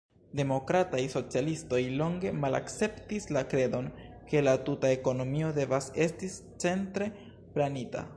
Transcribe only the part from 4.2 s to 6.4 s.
ke la tuta ekonomio devas esti